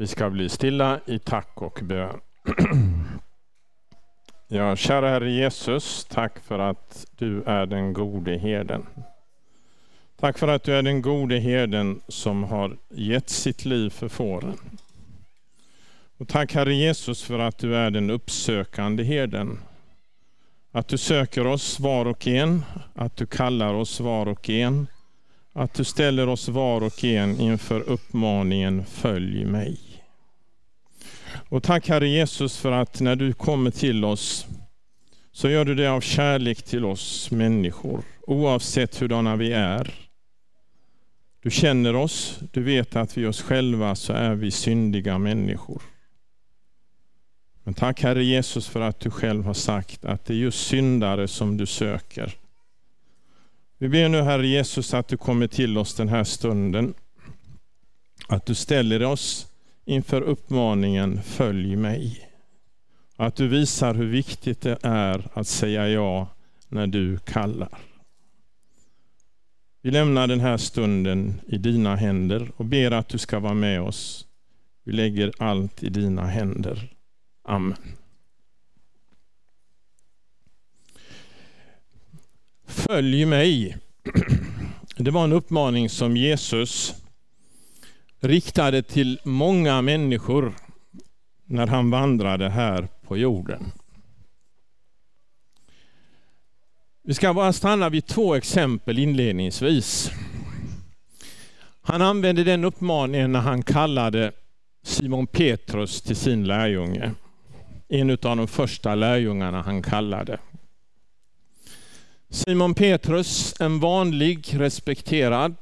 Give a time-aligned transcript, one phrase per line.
[0.00, 2.20] Vi ska bli stilla i tack och bön.
[4.50, 8.86] Ja, kära Herre Jesus, tack för att du är den gode herden.
[10.20, 14.58] Tack för att du är den gode herden som har gett sitt liv för fåren.
[16.18, 19.58] Och tack Herre Jesus för att du är den uppsökande herden.
[20.72, 24.86] Att du söker oss var och en, att du kallar oss var och en,
[25.52, 29.87] att du ställer oss var och en inför uppmaningen Följ mig.
[31.48, 34.46] Och tack Herre Jesus för att när du kommer till oss
[35.32, 39.94] så gör du det av kärlek till oss människor, oavsett hurdana vi är.
[41.42, 45.82] Du känner oss, du vet att vi oss själva så är vi syndiga människor.
[47.64, 51.28] Men tack Herre Jesus för att du själv har sagt att det är just syndare
[51.28, 52.34] som du söker.
[53.78, 56.94] Vi ber nu Herre Jesus att du kommer till oss den här stunden.
[58.28, 59.47] Att du ställer oss
[59.88, 62.28] inför uppmaningen Följ mig.
[63.16, 66.28] Att du visar hur viktigt det är att säga ja
[66.68, 67.78] när du kallar.
[69.82, 73.80] Vi lämnar den här stunden i dina händer och ber att du ska vara med
[73.80, 74.26] oss.
[74.84, 76.92] Vi lägger allt i dina händer.
[77.44, 77.78] Amen.
[82.66, 83.76] Följ mig.
[84.96, 86.94] Det var en uppmaning som Jesus
[88.20, 90.54] riktade till många människor
[91.44, 93.72] när han vandrade här på jorden.
[97.02, 100.10] Vi ska bara stanna vid två exempel inledningsvis.
[101.82, 104.32] Han använde den uppmaningen när han kallade
[104.82, 107.12] Simon Petrus till sin lärjunge.
[107.88, 110.38] En av de första lärjungarna han kallade.
[112.30, 115.56] Simon Petrus, en vanlig, respekterad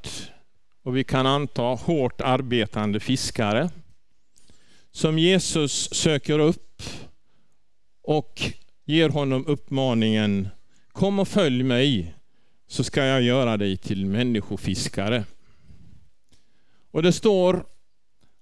[0.87, 3.69] och vi kan anta hårt arbetande fiskare
[4.91, 6.83] som Jesus söker upp
[8.03, 8.41] och
[8.85, 10.47] ger honom uppmaningen
[10.91, 12.15] Kom och följ mig
[12.67, 15.23] så ska jag göra dig till människofiskare.
[16.91, 17.65] Och det står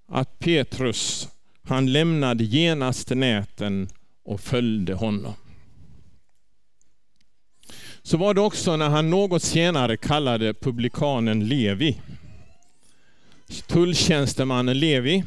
[0.08, 1.30] att Petrus,
[1.62, 3.90] han lämnade genast näten
[4.24, 5.34] och följde honom.
[8.02, 12.02] Så var det också när han något senare kallade publikanen Levi,
[13.68, 15.24] tulltjänstemannen Levi,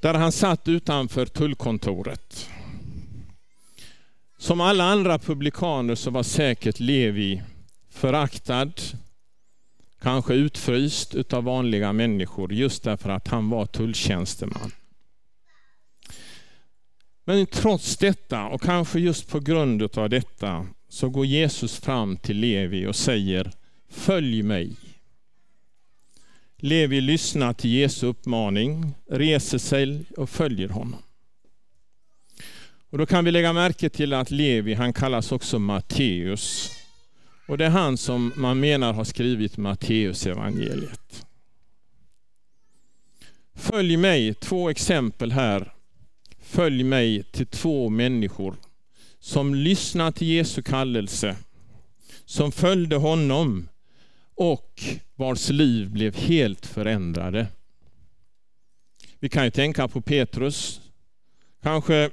[0.00, 2.48] där han satt utanför tullkontoret.
[4.38, 7.42] Som alla andra publikaner så var säkert Levi
[7.90, 8.72] föraktad,
[10.00, 14.72] kanske utfryst utav vanliga människor just därför att han var tulltjänsteman.
[17.24, 22.36] Men trots detta och kanske just på grund av detta så går Jesus fram till
[22.36, 23.52] Levi och säger
[23.88, 24.76] Följ mig.
[26.66, 31.02] Levi lyssnar till Jesu uppmaning, reser sig och följer honom.
[32.90, 36.70] Och då kan vi lägga märke till att Levi, han kallas också Matteus.
[37.48, 41.26] Och det är han som man menar har skrivit Matteus evangeliet.
[43.54, 45.72] Följ mig, två exempel här.
[46.40, 48.56] Följ mig till två människor
[49.20, 51.36] som lyssnade till Jesu kallelse,
[52.24, 53.68] som följde honom
[54.36, 54.82] och
[55.14, 57.46] vars liv blev helt förändrade.
[59.18, 60.80] Vi kan ju tänka på Petrus.
[61.62, 62.10] Kanske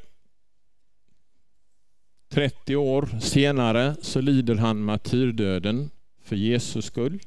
[2.29, 5.89] 30 år senare så lider han martyrdöden
[6.23, 7.19] för Jesus skull.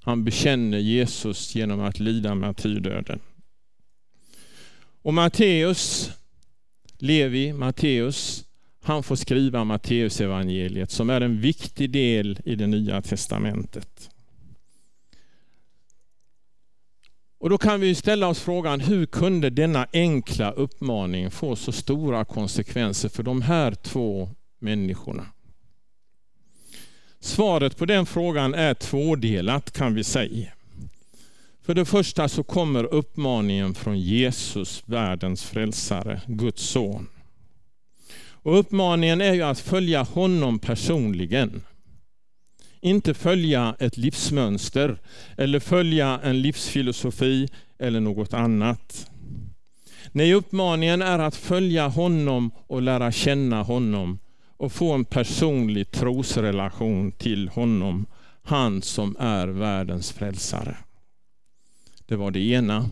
[0.00, 3.20] Han bekänner Jesus genom att lida martyrdöden.
[5.02, 6.10] Och Matteus,
[6.98, 8.43] Levi Matteus,
[8.84, 14.10] han får skriva Matteusevangeliet som är en viktig del i det nya testamentet.
[17.38, 22.24] Och då kan vi ställa oss frågan, hur kunde denna enkla uppmaning få så stora
[22.24, 25.26] konsekvenser för de här två människorna?
[27.20, 30.52] Svaret på den frågan är tvådelat kan vi säga.
[31.62, 37.08] För det första så kommer uppmaningen från Jesus, världens frälsare, Guds son.
[38.44, 41.62] Och uppmaningen är ju att följa honom personligen.
[42.80, 44.98] Inte följa ett livsmönster
[45.36, 47.48] eller följa en livsfilosofi
[47.78, 49.10] eller något annat.
[50.12, 54.18] Nej, uppmaningen är att följa honom och lära känna honom
[54.56, 58.06] och få en personlig trosrelation till honom.
[58.42, 60.76] Han som är världens frälsare.
[62.06, 62.90] Det var det ena.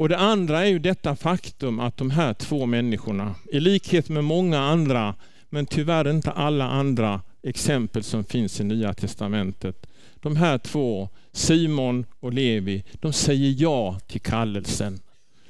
[0.00, 4.24] Och Det andra är ju detta faktum att de här två människorna, i likhet med
[4.24, 5.14] många andra,
[5.48, 9.86] men tyvärr inte alla andra exempel som finns i Nya Testamentet.
[10.14, 15.00] De här två, Simon och Levi, de säger ja till kallelsen.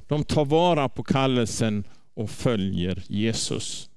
[0.07, 1.83] De tar vara på kallelsen
[2.13, 3.89] och följer Jesus.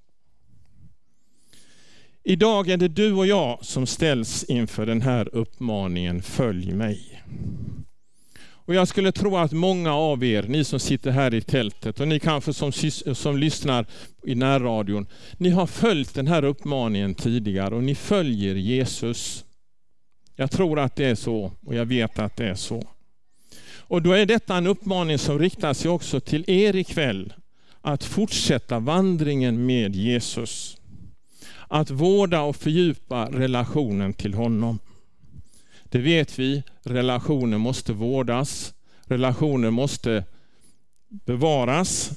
[2.24, 7.22] Idag är det du och jag som ställs inför den här uppmaningen Följ mig.
[8.66, 12.08] Och Jag skulle tro att många av er, ni som sitter här i tältet och
[12.08, 12.72] ni kanske som,
[13.14, 13.86] som lyssnar
[14.26, 15.06] i närradion,
[15.36, 19.44] ni har följt den här uppmaningen tidigare och ni följer Jesus.
[20.36, 22.82] Jag tror att det är så och jag vet att det är så.
[23.86, 27.32] Och då är detta en uppmaning som riktar sig också till er ikväll.
[27.80, 30.76] Att fortsätta vandringen med Jesus.
[31.68, 34.78] Att vårda och fördjupa relationen till honom.
[35.94, 38.74] Det vet vi, relationer måste vårdas,
[39.04, 40.24] relationer måste
[41.08, 42.12] bevaras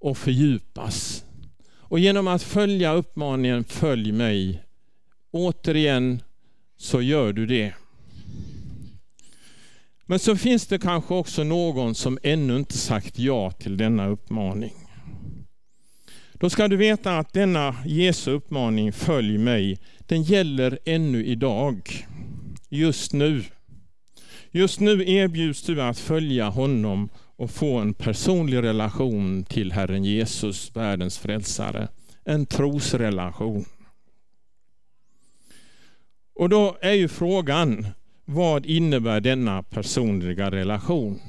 [0.00, 1.24] och fördjupas.
[1.72, 4.62] Och genom att följa uppmaningen Följ mig,
[5.30, 6.22] återigen
[6.76, 7.74] så gör du det.
[10.06, 14.74] Men så finns det kanske också någon som ännu inte sagt ja till denna uppmaning.
[16.32, 22.06] Då ska du veta att denna Jesu uppmaning, följ mig, den gäller ännu idag.
[22.74, 23.44] Just nu.
[24.50, 30.76] Just nu erbjuds du att följa honom och få en personlig relation till Herren Jesus,
[30.76, 31.88] världens frälsare.
[32.24, 33.64] En trosrelation.
[36.34, 37.86] Och då är ju frågan,
[38.24, 41.20] vad innebär denna personliga relation?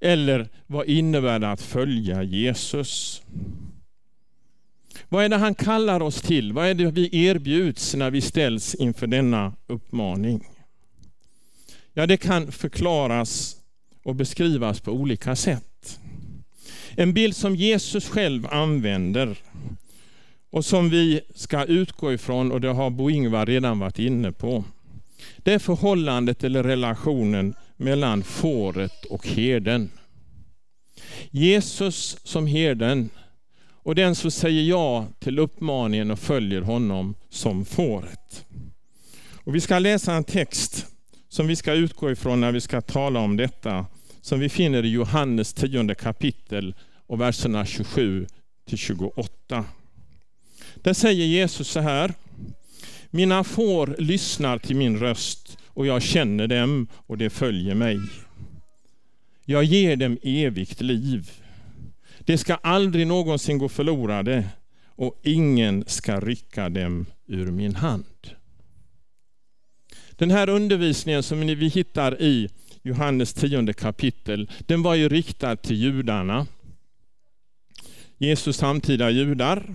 [0.00, 3.22] Eller vad innebär det att följa Jesus?
[5.08, 6.52] Vad är det han kallar oss till?
[6.52, 10.48] Vad är det vi erbjuds när vi ställs inför denna uppmaning?
[11.96, 13.56] Ja, det kan förklaras
[14.04, 16.00] och beskrivas på olika sätt.
[16.96, 19.38] En bild som Jesus själv använder
[20.50, 24.64] och som vi ska utgå ifrån, och det har Bo Ingvar redan varit inne på,
[25.38, 29.90] det är förhållandet eller relationen mellan fåret och herden.
[31.30, 33.10] Jesus som herden
[33.66, 38.44] och den som säger ja till uppmaningen och följer honom som fåret.
[39.32, 40.86] Och vi ska läsa en text
[41.34, 43.86] som vi ska utgå ifrån när vi ska tala om detta,
[44.20, 46.74] som vi finner i Johannes 10 kapitel
[47.06, 48.26] och verserna 27
[48.68, 49.64] till 28.
[50.74, 52.14] Där säger Jesus så här.
[53.10, 57.98] Mina får lyssnar till min röst och jag känner dem och de följer mig.
[59.44, 61.30] Jag ger dem evigt liv.
[62.18, 64.48] De ska aldrig någonsin gå förlorade
[64.86, 68.34] och ingen ska rycka dem ur min hand.
[70.16, 72.48] Den här undervisningen som vi hittar i
[72.82, 76.46] Johannes 10 kapitel, den var ju riktad till judarna.
[78.18, 79.74] Jesus samtida judar.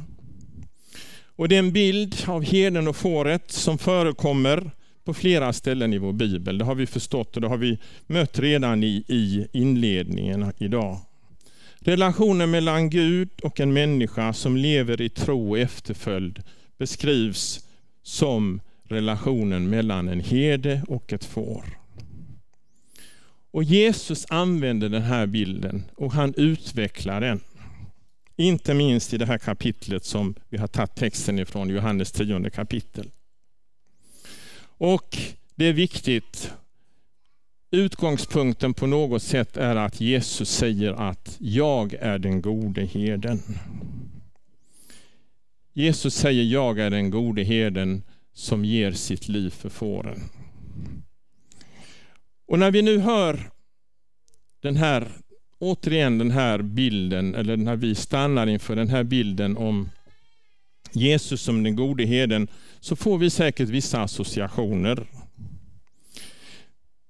[1.35, 4.71] Och det är en bild av herden och fåret som förekommer
[5.03, 6.57] på flera ställen i vår bibel.
[6.57, 7.77] Det har vi förstått och det har vi
[8.07, 10.99] mött redan i, i inledningen idag.
[11.79, 16.43] Relationen mellan Gud och en människa som lever i tro och efterföljd
[16.77, 17.65] beskrivs
[18.03, 21.79] som relationen mellan en herde och ett får.
[23.51, 27.39] Och Jesus använder den här bilden och han utvecklar den.
[28.35, 33.09] Inte minst i det här kapitlet som vi har tagit texten ifrån, Johannes 10 kapitel.
[34.61, 35.17] Och
[35.55, 36.51] det är viktigt.
[37.71, 43.39] Utgångspunkten på något sätt är att Jesus säger att jag är den gode herden.
[45.73, 48.03] Jesus säger jag är den gode herden
[48.39, 50.19] som ger sitt liv för fåren.
[52.47, 53.51] Och när vi nu hör
[54.61, 55.07] den här,
[55.59, 59.89] återigen den här bilden, eller när vi stannar inför den här bilden om
[60.91, 62.47] Jesus som den gode herden,
[62.79, 65.07] så får vi säkert vissa associationer.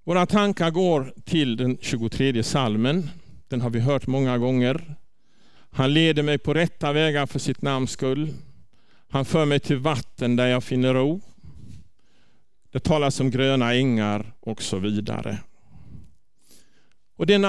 [0.06, 3.10] Våra tankar går till den 23 salmen.
[3.48, 4.96] Den har vi hört många gånger.
[5.72, 8.34] Han leder mig på rätta vägar för sitt namns skull.
[9.12, 11.22] Han för mig till vatten där jag finner ro.
[12.72, 15.38] Det talas om gröna ängar och så vidare.
[17.16, 17.46] Och Den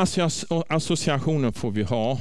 [0.69, 2.21] associationen får vi ha.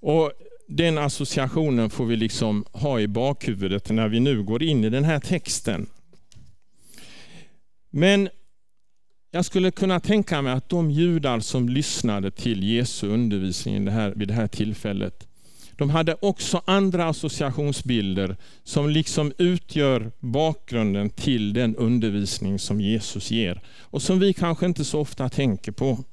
[0.00, 0.32] Och
[0.66, 5.04] Den associationen får vi liksom ha i bakhuvudet när vi nu går in i den
[5.04, 5.86] här texten.
[7.90, 8.28] Men
[9.30, 13.84] jag skulle kunna tänka mig att de judar som lyssnade till Jesu undervisning
[14.14, 15.29] vid det här tillfället,
[15.80, 23.62] de hade också andra associationsbilder som liksom utgör bakgrunden till den undervisning som Jesus ger
[23.80, 26.04] och som vi kanske inte så ofta tänker på.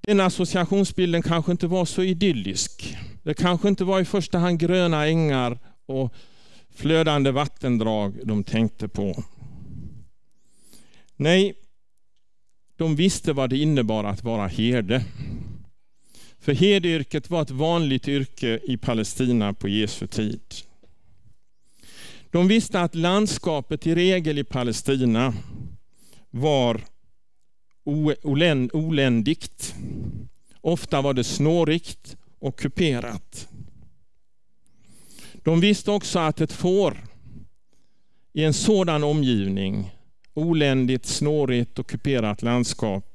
[0.00, 2.96] Den associationsbilden kanske inte var så idyllisk.
[3.22, 6.14] Det kanske inte var i första hand gröna ängar och
[6.70, 9.24] flödande vattendrag de tänkte på.
[11.16, 11.54] Nej,
[12.76, 15.04] de visste vad det innebar att vara herde.
[16.48, 20.40] För herdeyrket var ett vanligt yrke i Palestina på Jesu tid.
[22.30, 25.34] De visste att landskapet i regel i Palestina
[26.30, 26.80] var
[28.72, 29.74] oländigt.
[30.60, 33.48] Ofta var det snårigt och kuperat.
[35.32, 37.04] De visste också att ett får
[38.32, 39.90] i en sådan omgivning,
[40.34, 43.07] oländigt, snårigt och kuperat landskap,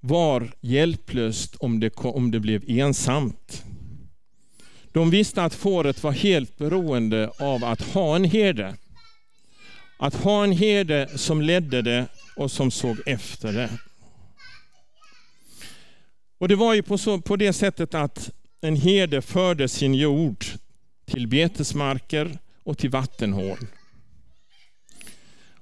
[0.00, 3.64] var hjälplöst om det, om det blev ensamt.
[4.92, 8.76] De visste att fåret var helt beroende av att ha en herde.
[9.98, 13.70] Att ha en herde som ledde det och som såg efter det.
[16.38, 18.30] Och Det var ju på, så, på det sättet att
[18.60, 20.44] en herde förde sin jord
[21.06, 23.58] till betesmarker och till vattenhål.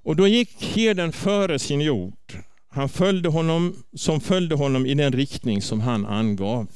[0.02, 2.42] Och då gick herden före sin jord.
[2.78, 6.66] Han följde honom som följde honom i den riktning som han angav.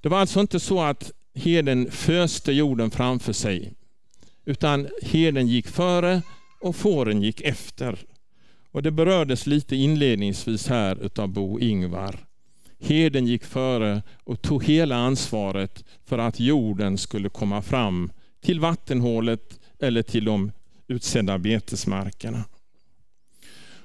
[0.00, 3.72] Det var alltså inte så att herden föste jorden framför sig,
[4.44, 6.22] utan herden gick före
[6.60, 7.98] och fåren gick efter.
[8.70, 12.26] Och Det berördes lite inledningsvis här utav Bo Ingvar.
[12.80, 19.60] Herden gick före och tog hela ansvaret för att jorden skulle komma fram till vattenhålet
[19.78, 20.52] eller till de
[20.88, 22.44] utsedda betesmarkerna.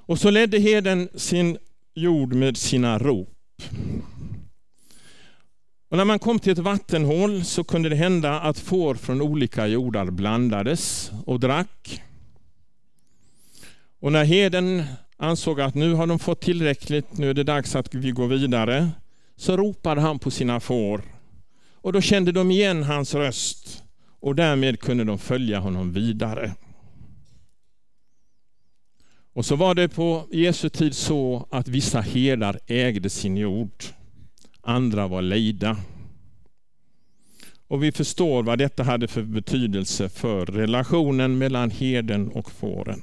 [0.08, 1.58] Och så ledde herden sin
[1.94, 3.30] jord med sina rop.
[5.90, 9.68] Och när man kom till ett vattenhål så kunde det hända att får från olika
[9.68, 12.02] jordar blandades och drack.
[14.00, 14.84] Och när herden
[15.18, 18.90] ansåg att nu har de fått tillräckligt, nu är det dags att vi går vidare,
[19.36, 21.02] så ropade han på sina får.
[21.74, 23.84] Och då kände de igen hans röst
[24.20, 26.52] och därmed kunde de följa honom vidare.
[29.36, 33.84] Och så var det på Jesu tid så att vissa herdar ägde sin jord.
[34.62, 35.78] Andra var lejda.
[37.68, 43.02] Och vi förstår vad detta hade för betydelse för relationen mellan herden och fåren.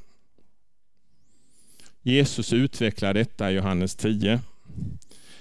[2.02, 4.40] Jesus utvecklar detta i Johannes 10.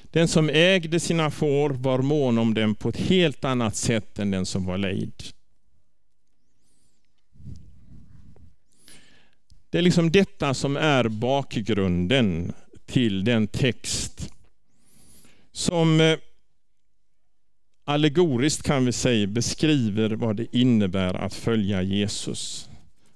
[0.04, 4.32] Den som ägde sina får var mån om dem på ett helt annat sätt än
[4.32, 5.24] den som var lejd.
[9.72, 12.54] Det är liksom detta som är bakgrunden
[12.86, 14.30] till den text
[15.51, 16.18] som eh,
[17.86, 22.70] allegoriskt kan vi säga beskriver vad det innebär att följa Jesus.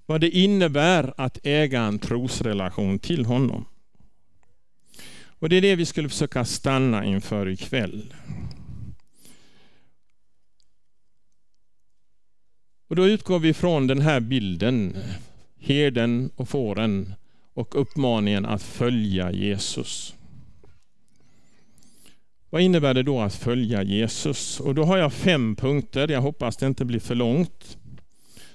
[0.06, 3.66] Vad det innebär att äga en trosrelation till honom.
[5.28, 8.14] Och Det är det vi skulle försöka stanna inför ikväll.
[12.88, 14.98] Och Då utgår vi från den här bilden,
[15.66, 17.14] herden och fåren
[17.54, 20.16] och uppmaningen att följa Jesus.
[22.50, 24.60] Vad innebär det då att följa Jesus?
[24.60, 27.78] Och Då har jag fem punkter, jag hoppas det inte blir för långt,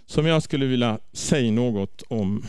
[0.06, 2.44] som jag skulle vilja säga något om.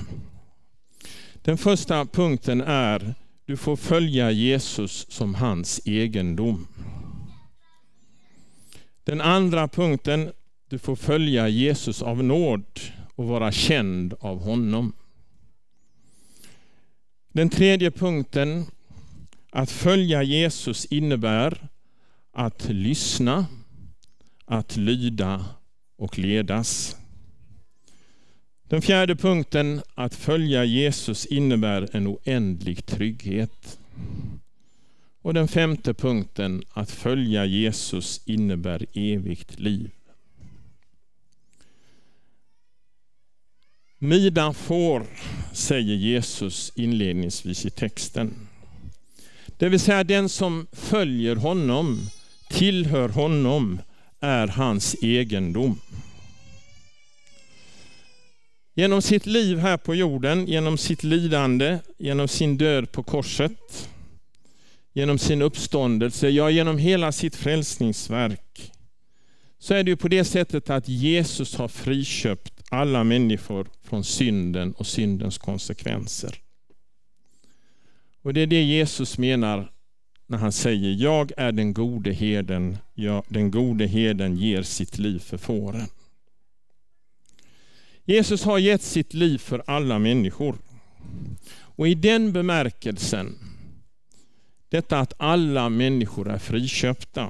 [1.35, 3.13] Den första punkten är
[3.45, 6.67] du får följa Jesus som hans egendom.
[9.03, 10.31] Den andra punkten,
[10.69, 12.65] du får följa Jesus av nåd
[13.21, 14.93] och vara känd av honom.
[17.33, 18.65] Den tredje punkten,
[19.49, 21.67] att följa Jesus innebär
[22.31, 23.45] att lyssna,
[24.45, 25.45] att lyda
[25.97, 26.97] och ledas.
[28.63, 33.79] Den fjärde punkten, att följa Jesus innebär en oändlig trygghet.
[35.21, 39.91] Och den femte punkten, att följa Jesus innebär evigt liv.
[44.03, 45.05] Mina får,
[45.53, 48.47] säger Jesus inledningsvis i texten.
[49.57, 51.99] Det vill säga den som följer honom,
[52.49, 53.81] tillhör honom,
[54.19, 55.79] är hans egendom.
[58.73, 63.89] Genom sitt liv här på jorden, genom sitt lidande, genom sin död på korset,
[64.93, 68.71] genom sin uppståndelse, ja genom hela sitt frälsningsverk,
[69.59, 74.73] så är det ju på det sättet att Jesus har friköpt alla människor från synden
[74.73, 76.35] och syndens konsekvenser.
[78.21, 79.71] Och Det är det Jesus menar
[80.27, 85.19] när han säger, jag är den gode herden, ja, den gode herden ger sitt liv
[85.19, 85.87] för fåren.
[88.05, 90.55] Jesus har gett sitt liv för alla människor.
[91.53, 93.35] Och i den bemärkelsen,
[94.69, 97.29] detta att alla människor är friköpta,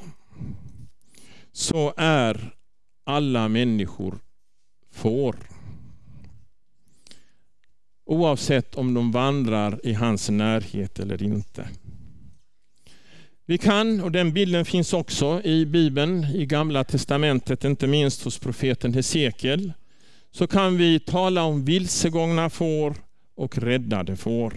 [1.52, 2.56] så är
[3.04, 4.20] alla människor
[4.92, 5.36] får.
[8.06, 11.70] oavsett om de vandrar i hans närhet eller inte.
[13.46, 18.40] Vi kan, och den bilden finns också i Bibeln, i Gamla Testamentet, inte minst hos
[18.40, 19.74] profeten Hesekiel,
[20.32, 22.96] så kan vi tala om vilsegångna får
[23.36, 24.54] och räddade får.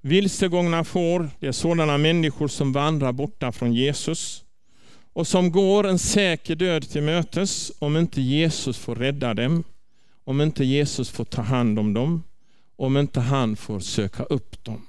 [0.00, 4.41] Vilsegångna får, det är sådana människor som vandrar borta från Jesus
[5.12, 9.64] och som går en säker död till mötes om inte Jesus får rädda dem,
[10.24, 12.22] om inte Jesus får ta hand om dem,
[12.76, 14.86] om inte han får söka upp dem.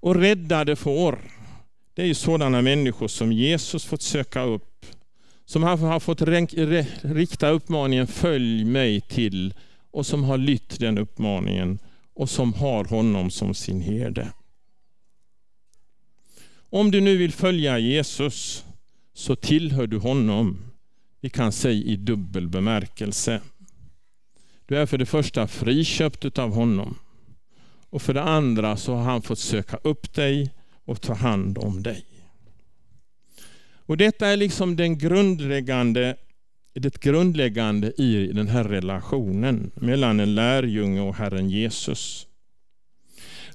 [0.00, 1.18] Och räddade får,
[1.94, 4.86] det är ju sådana människor som Jesus fått söka upp,
[5.44, 6.22] som han har fått
[7.02, 9.54] rikta uppmaningen följ mig till
[9.90, 11.78] och som har lytt den uppmaningen
[12.14, 14.32] och som har honom som sin herde.
[16.76, 18.64] Om du nu vill följa Jesus
[19.14, 20.58] så tillhör du honom,
[21.20, 23.40] vi kan säga i dubbel bemärkelse.
[24.66, 26.98] Du är för det första friköpt av honom
[27.90, 30.54] och för det andra så har han fått söka upp dig
[30.84, 32.04] och ta hand om dig.
[33.76, 36.16] Och Detta är liksom den grundläggande,
[36.74, 42.25] det grundläggande i den här relationen mellan en lärjunge och Herren Jesus.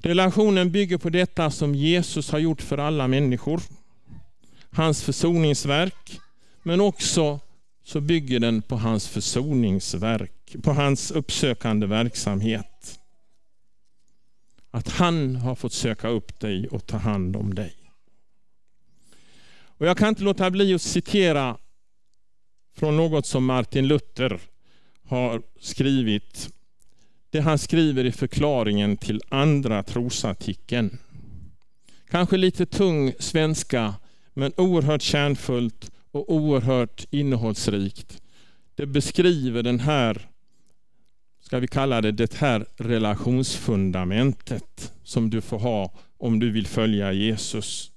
[0.03, 3.61] Relationen bygger på detta som Jesus har gjort för alla människor.
[4.71, 6.19] Hans försoningsverk,
[6.63, 7.39] men också
[7.83, 12.99] så bygger den på hans försoningsverk, på hans uppsökande verksamhet.
[14.71, 17.75] Att han har fått söka upp dig och ta hand om dig.
[19.63, 21.57] Och Jag kan inte låta bli att citera
[22.77, 24.39] från något som Martin Luther
[25.03, 26.49] har skrivit
[27.31, 30.97] det han skriver i förklaringen till andra trosartikeln.
[32.09, 33.93] Kanske lite tung svenska,
[34.33, 38.21] men oerhört kärnfullt och oerhört innehållsrikt.
[38.75, 40.27] Det beskriver den här,
[41.41, 47.13] ska vi kalla det, det här relationsfundamentet som du får ha om du vill följa
[47.13, 47.91] Jesus.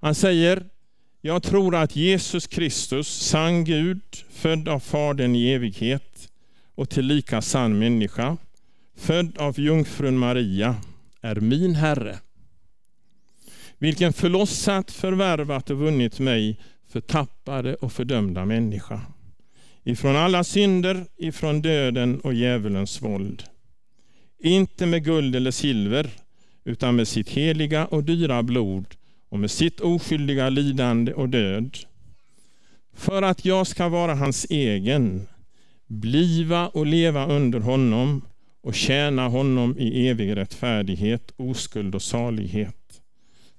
[0.00, 0.66] Han säger,
[1.20, 6.28] jag tror att Jesus Kristus, sann Gud, född av Fadern i evighet,
[6.76, 8.36] och tillika sann människa,
[8.96, 10.76] född av jungfrun Maria,
[11.20, 12.18] är min Herre,
[13.78, 19.00] vilken förlossat, förvärvat och vunnit mig, förtappade och fördömda människa,
[19.84, 23.42] ifrån alla synder, ifrån döden och djävulens våld.
[24.38, 26.10] Inte med guld eller silver,
[26.64, 28.86] utan med sitt heliga och dyra blod
[29.28, 31.78] och med sitt oskyldiga lidande och död,
[32.94, 35.26] för att jag ska vara hans egen,
[35.86, 38.22] bliva och leva under honom
[38.62, 43.02] och tjäna honom i evig rättfärdighet, oskuld och salighet.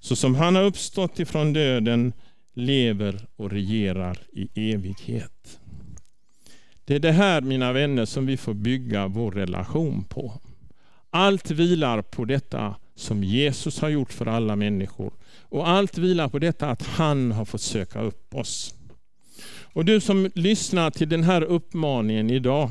[0.00, 2.12] Så som han har uppstått ifrån döden,
[2.54, 5.60] lever och regerar i evighet.
[6.84, 10.32] Det är det här, mina vänner, som vi får bygga vår relation på.
[11.10, 15.12] Allt vilar på detta som Jesus har gjort för alla människor.
[15.42, 18.74] Och allt vilar på detta att han har fått söka upp oss.
[19.72, 22.70] Och du som lyssnar till den här uppmaningen idag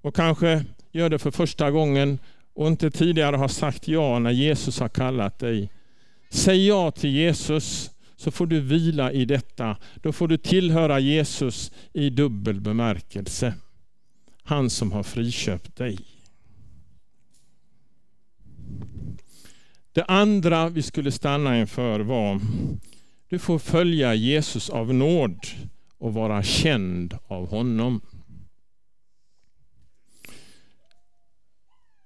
[0.00, 2.18] och kanske gör det för första gången
[2.54, 5.70] och inte tidigare har sagt ja när Jesus har kallat dig.
[6.30, 9.76] Säg ja till Jesus så får du vila i detta.
[9.94, 13.54] Då får du tillhöra Jesus i dubbel bemärkelse.
[14.42, 15.98] Han som har friköpt dig.
[19.92, 22.40] Det andra vi skulle stanna inför var,
[23.28, 25.38] du får följa Jesus av nåd
[26.04, 28.00] och vara känd av honom.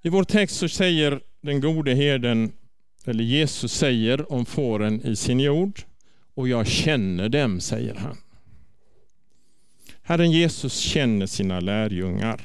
[0.02, 2.52] I vår text så säger den gode herden,
[3.04, 5.80] eller Jesus säger om fåren i sin jord,
[6.34, 8.16] och jag känner dem, säger han.
[10.02, 12.40] Herren Jesus känner sina lärjungar.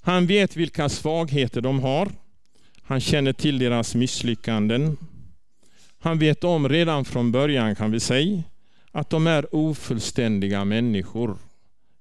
[0.00, 2.08] Han vet vilka svagheter de har.
[2.82, 4.96] Han känner till deras misslyckanden.
[5.98, 8.42] Han vet om redan från början kan vi säga
[8.98, 11.38] att de är ofullständiga människor.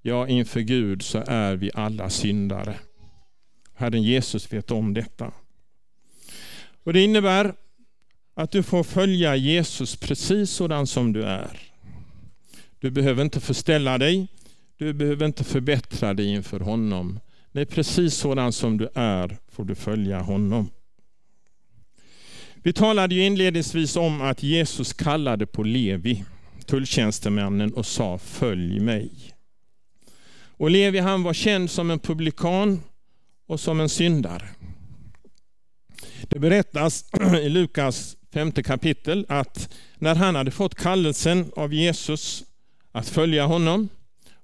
[0.01, 2.75] Ja, inför Gud så är vi alla syndare.
[3.73, 5.31] Herren Jesus vet om detta.
[6.83, 7.53] Och Det innebär
[8.33, 11.59] att du får följa Jesus precis sådan som du är.
[12.79, 14.27] Du behöver inte förställa dig,
[14.77, 17.19] du behöver inte förbättra dig inför honom.
[17.51, 20.69] Nej, precis sådan som du är får du följa honom.
[22.55, 26.25] Vi talade ju inledningsvis om att Jesus kallade på Levi
[26.67, 29.11] tulltjänstemännen och sa följ mig.
[30.57, 32.81] Och Levi han var känd som en publikan
[33.47, 34.49] och som en syndare.
[36.21, 37.05] Det berättas
[37.41, 42.43] i Lukas femte kapitel att när han hade fått kallelsen av Jesus
[42.91, 43.89] att följa honom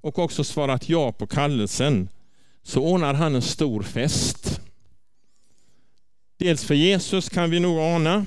[0.02, 2.10] och också svarat ja på kallelsen
[2.64, 4.62] så ordnar han en stor fest.
[6.38, 8.26] Dels för Jesus kan vi nog ana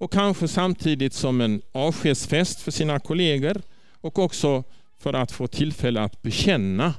[0.00, 3.62] och kanske samtidigt som en avskedsfest för sina kollegor
[4.00, 4.64] och också
[4.98, 6.94] för att få tillfälle att bekänna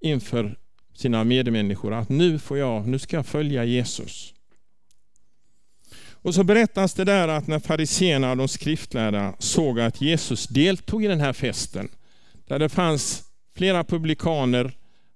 [0.00, 0.58] inför
[0.94, 4.34] sina medmänniskor att nu får jag, nu ska jag följa Jesus.
[6.10, 11.04] Och så berättas det där att när fariséerna och de skriftlärda såg att Jesus deltog
[11.04, 11.88] i den här festen,
[12.46, 13.24] där det fanns
[13.56, 14.72] flera publikaner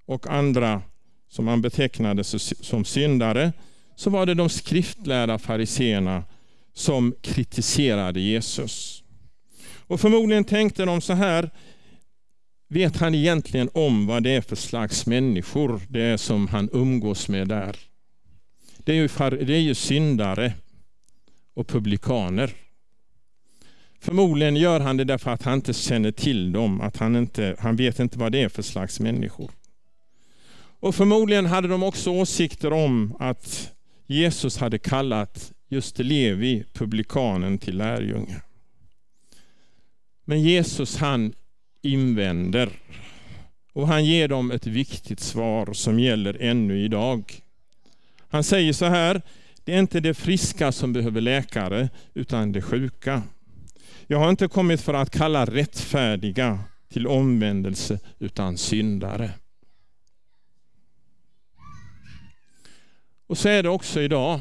[0.07, 0.83] och andra
[1.29, 3.53] som han betecknade som syndare,
[3.97, 6.25] så var det de skriftlärda fariséerna
[6.79, 9.03] som kritiserade Jesus.
[9.77, 11.51] Och förmodligen tänkte de så här,
[12.69, 17.29] vet han egentligen om vad det är för slags människor det är som han umgås
[17.29, 17.77] med där?
[18.79, 19.09] Det är ju,
[19.45, 20.53] det är ju syndare
[21.55, 22.53] och publikaner.
[24.01, 27.77] Förmodligen gör han det därför att han inte känner till dem, att han, inte, han
[27.77, 29.51] vet inte vad det är för slags människor.
[30.81, 33.73] Och förmodligen hade de också åsikter om att
[34.07, 38.43] Jesus hade kallat just Levi, publikanen, till lärjunge.
[40.25, 41.33] Men Jesus han
[41.83, 42.71] invänder
[43.73, 47.43] och han ger dem ett viktigt svar som gäller ännu idag.
[48.29, 49.23] Han säger så här,
[49.65, 53.23] det är inte det friska som behöver läkare utan det sjuka.
[54.07, 59.31] Jag har inte kommit för att kalla rättfärdiga till omvändelse utan syndare.
[63.27, 64.41] Och så är det också idag.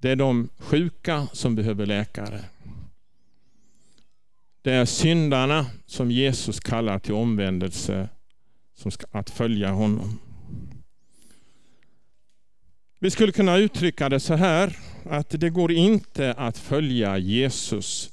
[0.00, 2.44] Det är de sjuka som behöver läkare.
[4.62, 8.08] Det är syndarna som Jesus kallar till omvändelse,
[8.74, 10.18] som ska, att följa honom.
[12.98, 18.10] Vi skulle kunna uttrycka det så här, att det går inte att följa Jesus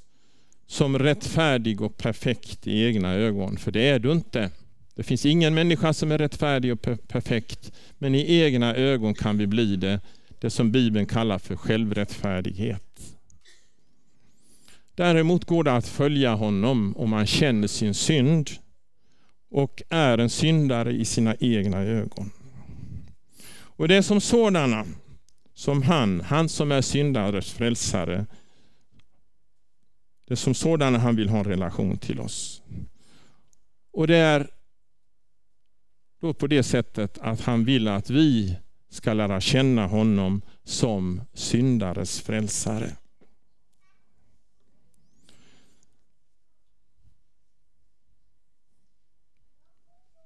[0.67, 4.51] som rättfärdig och perfekt i egna ögon, för det är du inte.
[4.95, 9.47] Det finns ingen människa som är rättfärdig och perfekt, men i egna ögon kan vi
[9.47, 9.99] bli det,
[10.39, 13.15] det som Bibeln kallar för självrättfärdighet.
[14.95, 18.49] Däremot går det att följa honom om man känner sin synd
[19.49, 22.31] och är en syndare i sina egna ögon.
[23.77, 24.85] Och det är som sådana
[25.53, 28.25] som han, han som är syndares frälsare,
[30.27, 32.61] det är som sådana han vill ha en relation till oss.
[33.91, 34.47] Och det är
[36.21, 38.57] då på det sättet att han vill att vi
[38.95, 42.91] ska lära känna honom som syndares frälsare.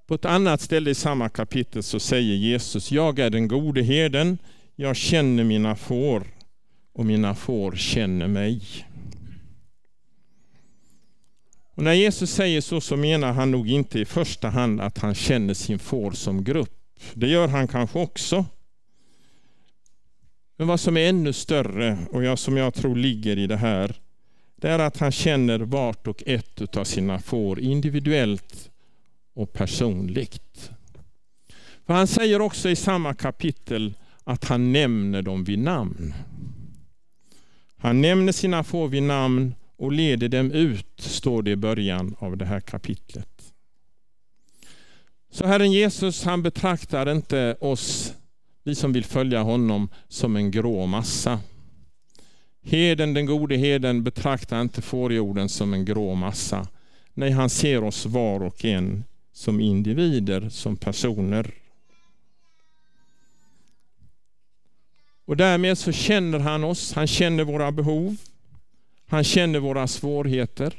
[0.07, 4.37] På ett annat ställe i samma kapitel så säger Jesus, jag är den gode herden,
[4.75, 6.23] jag känner mina får
[6.93, 8.61] och mina får känner mig.
[11.75, 15.15] Och när Jesus säger så så menar han nog inte i första hand att han
[15.15, 16.75] känner sin får som grupp.
[17.13, 18.45] Det gör han kanske också.
[20.59, 23.95] Men vad som är ännu större och jag, som jag tror ligger i det här,
[24.55, 28.69] det är att han känner vart och ett av sina får individuellt
[29.33, 30.71] och personligt.
[31.85, 33.93] För Han säger också i samma kapitel
[34.23, 36.13] att han nämner dem vid namn.
[37.77, 42.37] Han nämner sina får vid namn och leder dem ut, står det i början av
[42.37, 43.53] det här kapitlet.
[45.31, 48.13] Så Herren Jesus han betraktar inte oss,
[48.69, 51.39] vi som vill följa honom, som en grå massa.
[52.61, 56.67] Heden, den gode heden betraktar inte fårjorden som en grå massa.
[57.13, 59.03] Nej, han ser oss var och en
[59.33, 61.53] som individer, som personer.
[65.25, 68.17] Och därmed så känner han oss, han känner våra behov,
[69.07, 70.73] han känner våra svårigheter,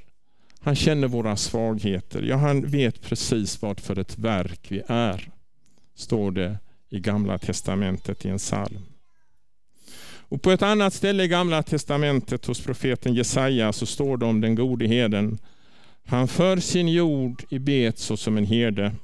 [0.60, 2.22] han känner våra svagheter.
[2.22, 5.30] Ja, han vet precis vad för ett verk vi är,
[5.94, 6.58] står det
[6.90, 8.82] i Gamla Testamentet i en psalm.
[10.30, 14.40] Och på ett annat ställe i Gamla Testamentet hos profeten Jesaja så står det om
[14.40, 15.38] den gode heden
[16.04, 18.94] han för sin jord i bet såsom en herde.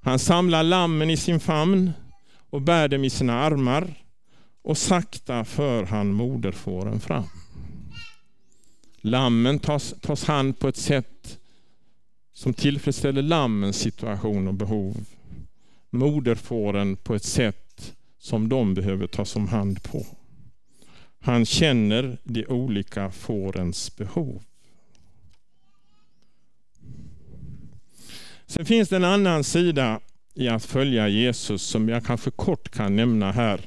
[0.00, 1.92] Han samlar lammen i sin famn
[2.50, 3.94] och bär dem i sina armar
[4.62, 7.24] och sakta för han moderfåren fram.
[9.00, 11.38] Lammen tas, tas hand på ett sätt
[12.34, 14.96] som tillfredsställer lammens situation och behov.
[15.94, 20.06] Moderfåren på ett sätt som de behöver tas om hand på.
[21.20, 24.42] Han känner de olika fårens behov.
[28.46, 30.00] Sen finns det en annan sida
[30.34, 33.60] i att följa Jesus som jag kanske kort kan nämna här.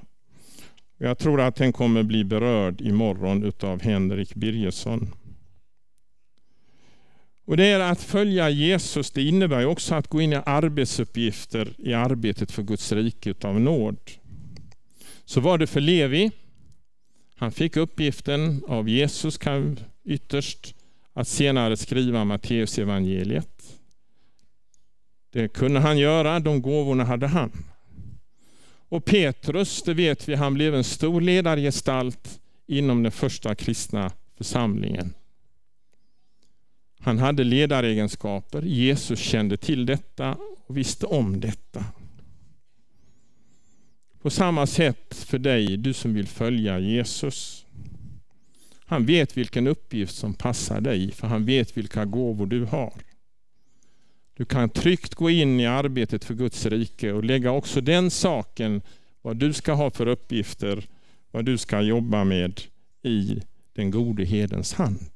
[0.97, 5.11] Jag tror att den kommer bli berörd imorgon utav Henrik Birgersson.
[7.45, 11.93] Och det är att följa Jesus, det innebär också att gå in i arbetsuppgifter i
[11.93, 13.97] arbetet för Guds rike av nåd.
[15.25, 16.31] Så var det för Levi.
[17.35, 19.39] Han fick uppgiften av Jesus
[20.05, 20.75] ytterst
[21.13, 23.79] att senare skriva Matteus evangeliet.
[25.31, 27.51] Det kunde han göra, de gåvorna hade han.
[28.89, 35.13] Och Petrus, det vet vi, han blev en stor ledargestalt inom den första kristna församlingen.
[37.05, 38.61] Han hade ledaregenskaper.
[38.61, 41.85] Jesus kände till detta och visste om detta.
[44.21, 47.65] På samma sätt för dig, du som vill följa Jesus.
[48.85, 52.93] Han vet vilken uppgift som passar dig, för han vet vilka gåvor du har.
[54.33, 58.81] Du kan tryggt gå in i arbetet för Guds rike och lägga också den saken,
[59.21, 60.87] vad du ska ha för uppgifter,
[61.31, 62.61] vad du ska jobba med
[63.03, 63.41] i
[63.73, 65.14] den gode hedens hand.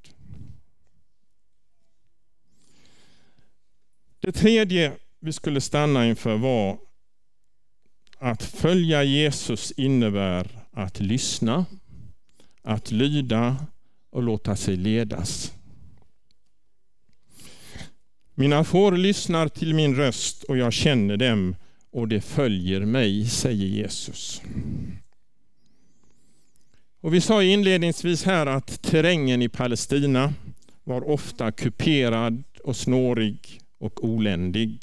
[4.19, 6.77] Det tredje vi skulle stanna inför var
[8.17, 11.65] att följa Jesus innebär att lyssna,
[12.61, 13.65] att lyda
[14.09, 15.53] och låta sig ledas.
[18.33, 21.55] Mina får lyssnar till min röst och jag känner dem
[21.91, 24.41] och det följer mig, säger Jesus.
[27.01, 30.33] Och vi sa inledningsvis här att terrängen i Palestina
[30.83, 34.79] var ofta kuperad och snårig och oländig.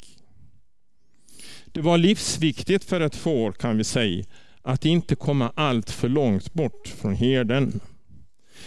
[1.65, 4.25] Det var livsviktigt för ett får kan vi säga
[4.61, 7.79] att inte komma allt för långt bort från herden.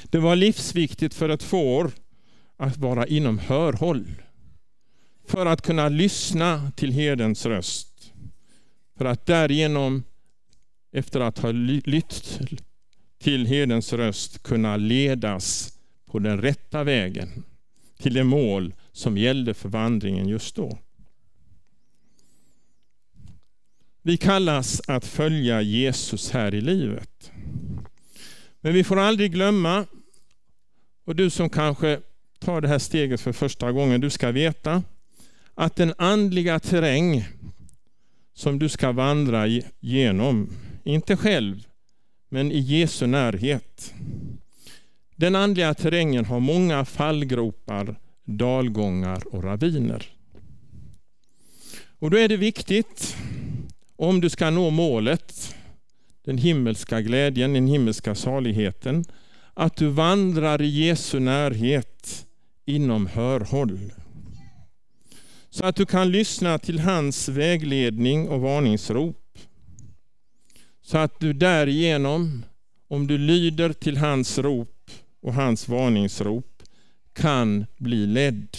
[0.04, 1.90] Det var livsviktigt för ett får
[2.56, 4.06] att vara inom hörhåll
[5.30, 8.12] för att kunna lyssna till herdens röst.
[8.98, 10.02] För att därigenom,
[10.92, 12.40] efter att ha lytt
[13.18, 17.44] till herdens röst, kunna ledas på den rätta vägen
[17.98, 20.78] till det mål som gällde för vandringen just då.
[24.02, 27.32] Vi kallas att följa Jesus här i livet.
[28.60, 29.86] Men vi får aldrig glömma,
[31.04, 32.00] och du som kanske
[32.38, 34.82] tar det här steget för första gången, du ska veta
[35.54, 37.24] att den andliga terräng
[38.34, 39.46] som du ska vandra
[39.80, 40.50] genom,
[40.84, 41.66] inte själv,
[42.28, 43.94] men i Jesu närhet.
[45.16, 47.96] Den andliga terrängen har många fallgropar,
[48.30, 50.06] dalgångar och raviner.
[51.98, 53.16] Och då är det viktigt,
[53.96, 55.54] om du ska nå målet,
[56.24, 59.04] den himmelska glädjen, den himmelska saligheten,
[59.54, 62.26] att du vandrar i Jesu närhet
[62.64, 63.92] inom hörhåll.
[65.50, 69.38] Så att du kan lyssna till hans vägledning och varningsrop.
[70.82, 72.44] Så att du därigenom,
[72.88, 74.90] om du lyder till hans rop
[75.22, 76.49] och hans varningsrop,
[77.20, 78.56] kan bli ledd.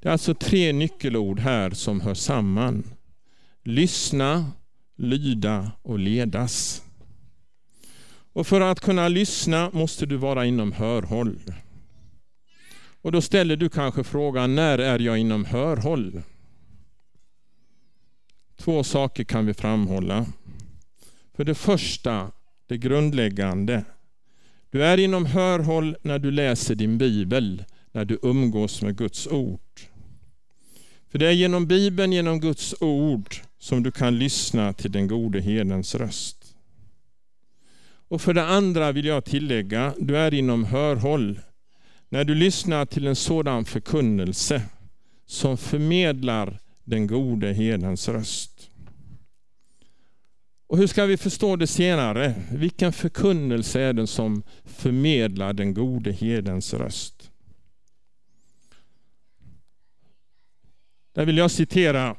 [0.00, 2.84] Det är alltså tre nyckelord här som hör samman.
[3.62, 4.52] Lyssna,
[4.96, 6.82] lyda och ledas.
[8.32, 11.38] Och för att kunna lyssna måste du vara inom hörhåll.
[13.02, 16.22] Och då ställer du kanske frågan, när är jag inom hörhåll?
[18.56, 20.26] Två saker kan vi framhålla.
[21.34, 22.32] För det första,
[22.66, 23.84] det grundläggande.
[24.72, 29.60] Du är inom hörhåll när du läser din bibel, när du umgås med Guds ord.
[31.10, 35.40] För det är genom bibeln, genom Guds ord, som du kan lyssna till den gode
[35.40, 36.54] herdens röst.
[38.08, 41.40] Och för det andra vill jag tillägga, du är inom hörhåll
[42.08, 44.62] när du lyssnar till en sådan förkunnelse
[45.26, 48.70] som förmedlar den gode herdens röst.
[50.72, 52.34] Och hur ska vi förstå det senare?
[52.52, 57.30] Vilken förkunnelse är det som förmedlar den gode herdens röst?
[61.14, 62.16] Där vill jag citera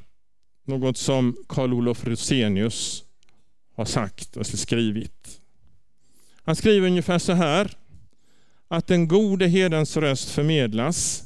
[0.65, 3.03] något som Karl Olof Rosenius
[3.75, 5.41] har sagt och skrivit.
[6.43, 7.77] Han skriver ungefär så här
[8.67, 11.23] att den gode herdens röst förmedlas,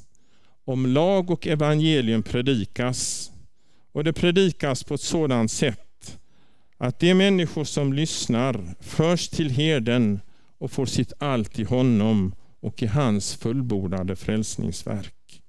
[0.66, 3.32] om lag och evangelium predikas
[3.92, 5.87] och det predikas på ett sådant sätt
[6.78, 10.20] att de människor som lyssnar förs till herden
[10.58, 15.42] och får sitt allt i honom och i hans fullbordade frälsningsverk.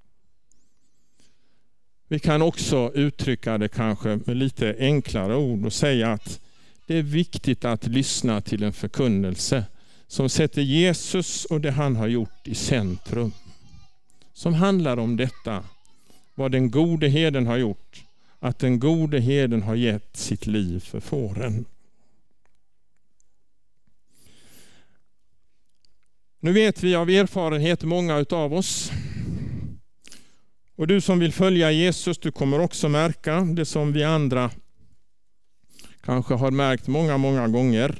[2.07, 6.39] Vi kan också uttrycka det kanske med lite enklare ord och säga att
[6.87, 9.63] det är viktigt att lyssna till en förkunnelse
[10.07, 13.31] som sätter Jesus och det han har gjort i centrum.
[14.33, 15.63] Som handlar om detta,
[16.35, 18.03] vad den gode herden har gjort.
[18.39, 21.65] Att den gode heden har gett sitt liv för fåren.
[26.39, 28.91] Nu vet vi av erfarenhet, många av oss,
[30.75, 34.51] och du som vill följa Jesus, du kommer också märka det som vi andra
[36.01, 37.95] kanske har märkt många, många gånger.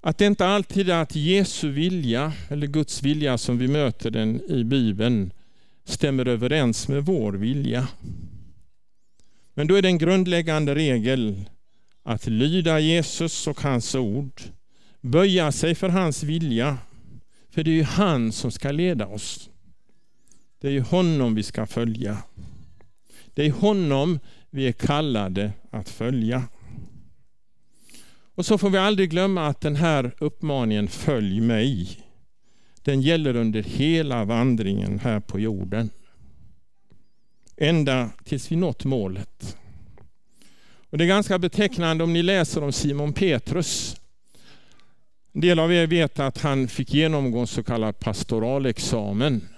[0.00, 4.50] Att det inte alltid är att Jesu vilja, eller Guds vilja som vi möter den
[4.50, 5.32] i Bibeln,
[5.84, 7.88] stämmer överens med vår vilja.
[9.54, 11.44] Men då är det en grundläggande regel
[12.02, 14.40] att lyda Jesus och hans ord,
[15.00, 16.78] böja sig för hans vilja,
[17.50, 19.50] för det är ju han som ska leda oss.
[20.60, 22.18] Det är ju honom vi ska följa.
[23.34, 26.42] Det är honom vi är kallade att följa.
[28.34, 31.88] Och så får vi aldrig glömma att den här uppmaningen Följ mig,
[32.82, 35.90] den gäller under hela vandringen här på jorden.
[37.56, 39.56] Ända tills vi nått målet.
[40.90, 43.96] Och Det är ganska betecknande om ni läser om Simon Petrus.
[45.32, 49.48] En del av er vet att han fick genomgå en så kallad pastoralexamen.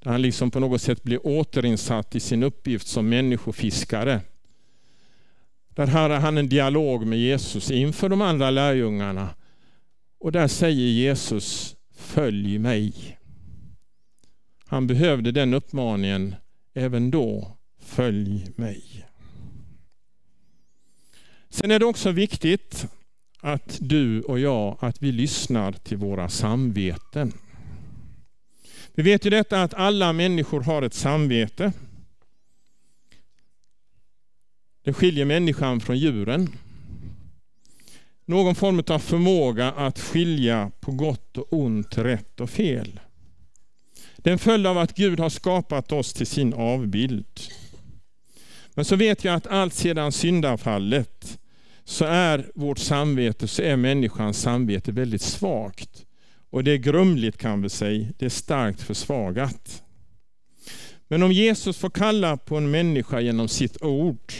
[0.00, 4.20] Där han liksom på något sätt blev återinsatt i sin uppgift som människofiskare.
[5.68, 9.28] Där hade han en dialog med Jesus inför de andra lärjungarna.
[10.18, 13.18] Och där säger Jesus, följ mig.
[14.66, 16.34] Han behövde den uppmaningen
[16.74, 19.06] även då, följ mig.
[21.50, 22.86] Sen är det också viktigt
[23.40, 27.32] att du och jag, att vi lyssnar till våra samveten.
[28.94, 31.72] Vi vet ju detta att alla människor har ett samvete.
[34.84, 36.48] Det skiljer människan från djuren.
[38.24, 43.00] Någon form av förmåga att skilja på gott och ont, rätt och fel.
[44.22, 47.40] Det är en följd av att Gud har skapat oss till sin avbild.
[48.74, 51.38] Men så vet jag att allt sedan syndafallet
[51.84, 56.06] så är vårt samvete, så är människans samvete väldigt svagt.
[56.50, 59.82] Och det är grumligt kan vi säga, det är starkt försvagat.
[61.08, 64.32] Men om Jesus får kalla på en människa genom sitt ord,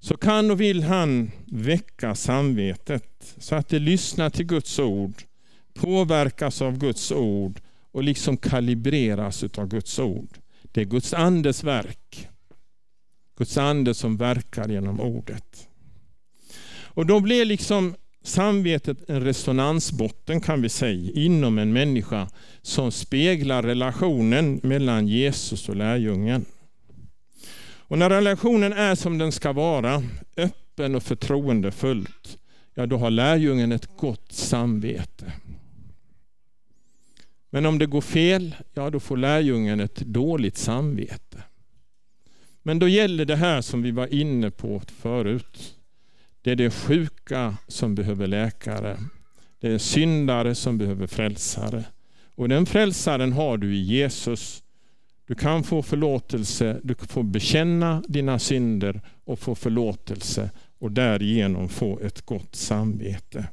[0.00, 5.22] så kan och vill han väcka samvetet så att det lyssnar till Guds ord,
[5.74, 7.60] påverkas av Guds ord
[7.94, 10.38] och liksom kalibreras av Guds ord.
[10.62, 12.28] Det är Guds andes verk.
[13.38, 15.68] Guds ande som verkar genom ordet.
[16.82, 22.28] Och då blir liksom samvetet en resonansbotten kan vi säga inom en människa
[22.62, 26.44] som speglar relationen mellan Jesus och lärjungen.
[27.78, 30.02] Och när relationen är som den ska vara,
[30.36, 32.38] öppen och förtroendefullt,
[32.74, 35.32] ja då har lärjungen ett gott samvete.
[37.54, 41.42] Men om det går fel, ja då får lärjungen ett dåligt samvete.
[42.62, 45.74] Men då gäller det här som vi var inne på förut.
[46.42, 48.98] Det är de sjuka som behöver läkare.
[49.60, 51.84] Det är syndare som behöver frälsare.
[52.34, 54.62] Och den frälsaren har du i Jesus.
[55.26, 62.00] Du kan få förlåtelse, du får bekänna dina synder och få förlåtelse och därigenom få
[62.00, 63.46] ett gott samvete.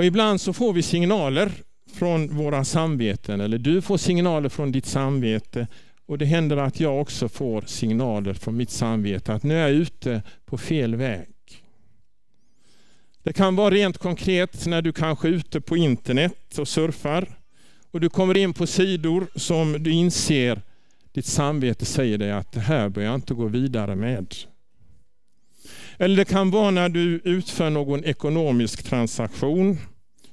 [0.00, 1.52] Och ibland så får vi signaler
[1.92, 5.66] från våra samveten, eller du får signaler från ditt samvete
[6.06, 9.70] och det händer att jag också får signaler från mitt samvete att nu är jag
[9.70, 11.28] ute på fel väg.
[13.22, 17.38] Det kan vara rent konkret när du kanske är ute på internet och surfar
[17.90, 20.62] och du kommer in på sidor som du inser
[21.12, 24.34] ditt samvete säger dig att det här bör jag inte gå vidare med.
[26.02, 29.78] Eller det kan vara när du utför någon ekonomisk transaktion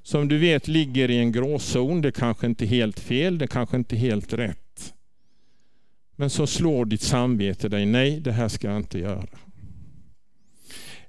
[0.08, 2.02] som du vet ligger i en gråzon.
[2.02, 4.94] Det kanske inte är helt fel, det kanske inte är helt rätt.
[6.16, 9.38] Men så slår ditt samvete dig, nej det här ska jag inte göra.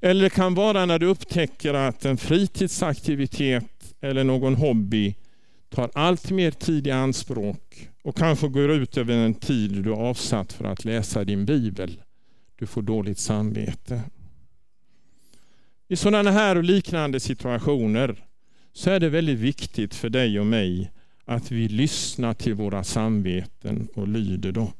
[0.00, 5.14] Eller det kan vara när du upptäcker att en fritidsaktivitet eller någon hobby
[5.68, 10.02] tar allt mer tid i anspråk och kanske går ut över den tid du har
[10.02, 12.00] avsatt för att läsa din bibel.
[12.56, 14.02] Du får dåligt samvete.
[15.88, 18.27] I sådana här och liknande situationer
[18.78, 20.90] så är det väldigt viktigt för dig och mig
[21.24, 24.72] att vi lyssnar till våra samveten och lyder dem.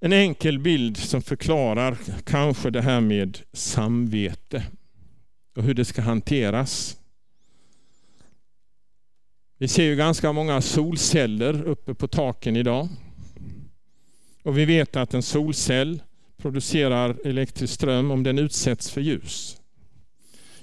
[0.00, 4.62] En enkel bild som förklarar kanske det här med samvete
[5.56, 6.96] och hur det ska hanteras.
[9.58, 12.88] Vi ser ju ganska många solceller uppe på taken idag.
[14.42, 16.02] Och vi vet att en solcell
[16.36, 19.60] producerar elektrisk ström om den utsätts för ljus.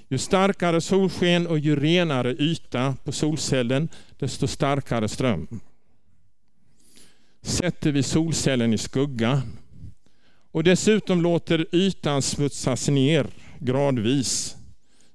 [0.08, 3.88] Ju starkare solsken och ju renare yta på solcellen,
[4.18, 5.60] desto starkare ström.
[7.42, 9.42] Sätter vi solcellen i skugga
[10.50, 13.26] och dessutom låter ytan smutsas ner
[13.58, 14.56] gradvis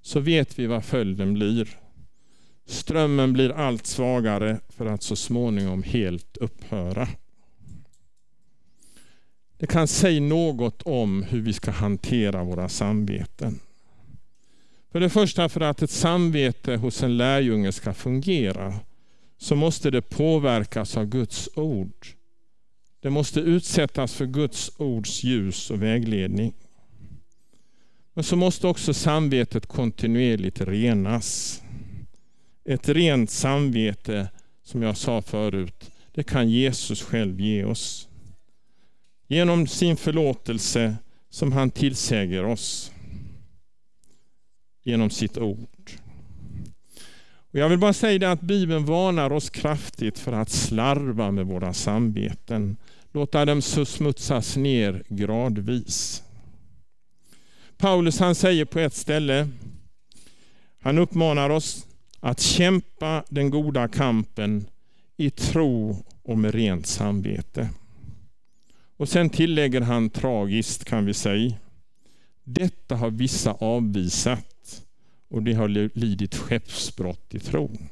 [0.02, 1.78] så vet vi vad följden blir.
[2.66, 7.08] Strömmen blir allt svagare för att så småningom helt upphöra.
[9.58, 13.60] Det kan säga något om hur vi ska hantera våra samveten.
[14.92, 18.74] För det första för att ett samvete hos en lärjunge ska fungera
[19.38, 22.08] så måste det påverkas av Guds ord.
[23.02, 26.54] Det måste utsättas för Guds ords ljus och vägledning.
[28.14, 31.62] Men så måste också samvetet kontinuerligt renas.
[32.66, 34.28] Ett rent samvete,
[34.64, 38.08] som jag sa förut, det kan Jesus själv ge oss.
[39.28, 40.96] Genom sin förlåtelse
[41.30, 42.92] som han tillsäger oss.
[44.90, 45.92] Genom sitt ord.
[47.52, 51.46] Och jag vill bara säga det att Bibeln varnar oss kraftigt för att slarva med
[51.46, 52.78] våra samveten.
[53.12, 56.24] Låta dem så smutsas ner gradvis.
[57.78, 59.50] Paulus han säger på ett ställe,
[60.82, 61.88] han uppmanar oss
[62.20, 64.66] att kämpa den goda kampen
[65.18, 67.70] i tro och med rent samvete.
[68.98, 71.54] Och sen tillägger han tragiskt kan vi säga,
[72.44, 74.49] detta har vissa avvisat
[75.30, 75.68] och de har
[75.98, 77.90] lidit skeppsbrott i tron.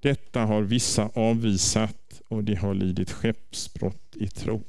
[0.00, 4.64] Detta har vissa avvisat och de har lidit skeppsbrott i tron.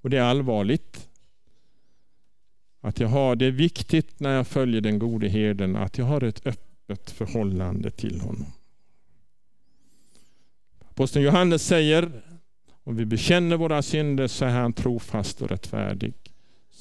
[0.00, 1.08] Och det är allvarligt.
[2.80, 6.24] Att jag har, det är viktigt när jag följer den gode herden att jag har
[6.24, 8.52] ett öppet förhållande till honom.
[10.78, 12.22] Aposteln Johannes säger,
[12.84, 16.14] om vi bekänner våra synder så är han trofast och rättfärdig.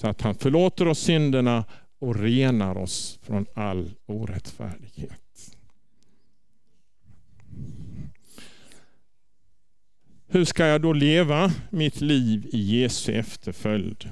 [0.04, 1.66] Så att han förlåter oss synderna
[1.99, 5.56] och renar oss från all orättfärdighet.
[10.28, 14.10] Hur ska jag då leva mitt liv i Jesu efterföljd?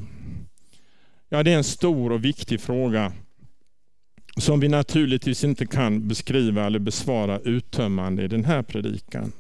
[1.30, 3.14] Ja, det är en stor och viktig fråga
[4.38, 9.32] som vi naturligtvis inte kan beskriva eller besvara uttömmande i den här predikan.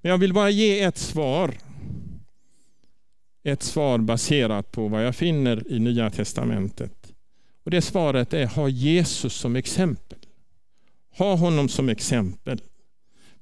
[0.00, 1.54] Men jag vill bara ge ett svar.
[3.46, 7.12] Ett svar baserat på vad jag finner i Nya Testamentet.
[7.64, 10.18] Och Det svaret är, ha Jesus som exempel.
[11.16, 12.60] Ha honom som exempel.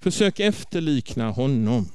[0.00, 1.88] Försök efterlikna honom.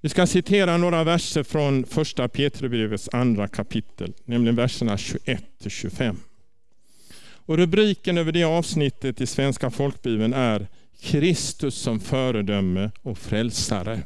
[0.00, 6.16] Vi ska citera några verser från första Petrusbrevets andra kapitel, nämligen verserna 21 25.
[7.46, 10.66] Och rubriken över det avsnittet i Svenska folkbibeln är
[11.00, 14.02] Kristus som föredöme och frälsare.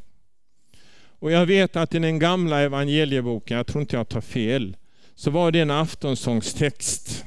[1.24, 4.76] Och jag vet att i den gamla evangelieboken, jag tror inte jag tar fel,
[5.14, 7.24] så var det en aftonsångstext.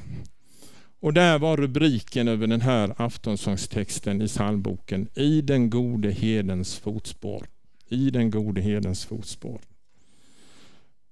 [1.00, 7.46] Och där var rubriken över den här aftonsångstexten i psalmboken, I den gode hedens fotspår
[7.88, 9.60] i den gode hedens fotspår.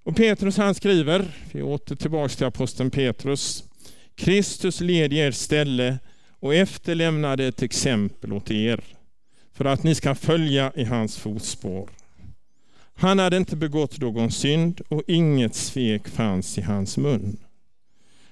[0.03, 3.63] Och Petrus han skriver, vi åter tillbaka till aposteln Petrus,
[4.15, 5.99] Kristus led i ert ställe
[6.39, 8.83] och efterlämnade ett exempel åt er
[9.53, 11.89] för att ni ska följa i hans fotspår.
[12.99, 17.37] Han hade inte begått någon synd och inget svek fanns i hans mun.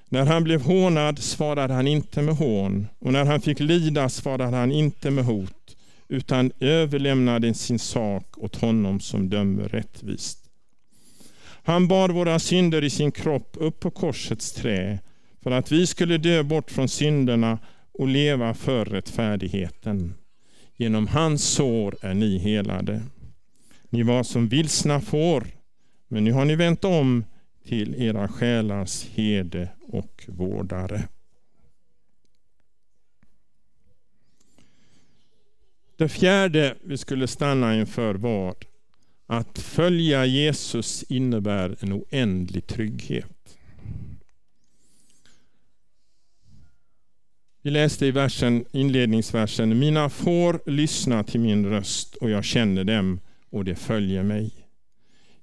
[0.09, 4.57] När han blev hånad svarade han inte med hån och när han fick lida svarade
[4.57, 5.75] han inte med hot
[6.07, 10.39] utan överlämnade sin sak åt honom som dömer rättvist.
[11.63, 14.99] Han bar våra synder i sin kropp upp på korsets trä
[15.43, 17.59] för att vi skulle dö bort från synderna
[17.91, 20.13] och leva för rättfärdigheten.
[20.77, 23.01] Genom hans sår är ni helade.
[23.95, 25.47] Ni var som vilsna får,
[26.07, 27.25] men nu har ni vänt om
[27.65, 31.07] till era själars hede och vårdare.
[35.95, 38.55] Det fjärde vi skulle stanna inför var
[39.25, 43.57] att följa Jesus innebär en oändlig trygghet.
[47.61, 53.19] Vi läste i versen, inledningsversen, mina får lyssna till min röst och jag känner dem
[53.55, 54.51] och de följer mig.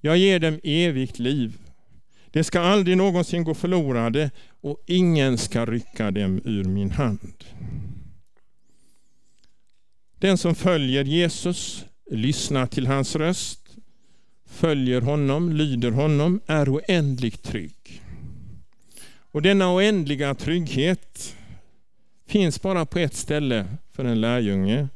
[0.00, 1.58] Jag ger dem evigt liv.
[2.26, 7.44] De ska aldrig någonsin gå förlorade och ingen ska rycka dem ur min hand.
[10.18, 13.76] Den som följer Jesus, lyssnar till hans röst,
[14.46, 18.02] följer honom, lyder honom, är oändligt trygg.
[19.30, 21.36] Och denna oändliga trygghet
[22.26, 24.88] finns bara på ett ställe för en lärjunge.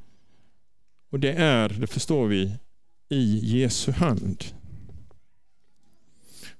[1.11, 2.53] Och det är, det förstår vi,
[3.09, 4.45] i Jesu hand.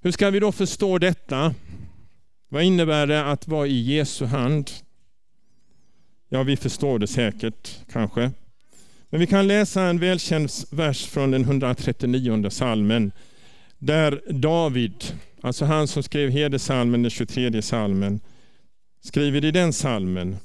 [0.01, 1.55] Hur ska vi då förstå detta?
[2.49, 4.71] Vad innebär det att vara i Jesu hand?
[6.29, 8.31] Ja, vi förstår det säkert kanske.
[9.11, 13.13] Men vi kan läsa en välkänd vers från den 139 salmen
[13.79, 15.05] där David,
[15.41, 18.21] alltså han som skrev hedersalmen, den 23 salmen,
[19.01, 20.37] skriver i den salmen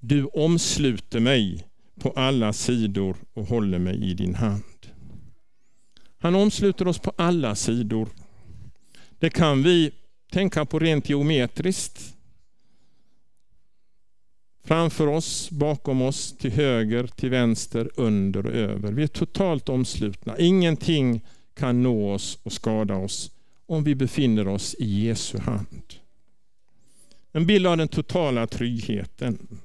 [0.00, 1.64] Du omsluter mig
[2.00, 4.62] på alla sidor och håller mig i din hand.
[6.24, 8.08] Han omsluter oss på alla sidor.
[9.18, 9.92] Det kan vi
[10.32, 12.14] tänka på rent geometriskt.
[14.64, 18.92] Framför oss, bakom oss, till höger, till vänster, under och över.
[18.92, 20.38] Vi är totalt omslutna.
[20.38, 21.20] Ingenting
[21.54, 23.30] kan nå oss och skada oss
[23.66, 25.94] om vi befinner oss i Jesu hand.
[27.32, 29.60] En bild av den totala tryggheten.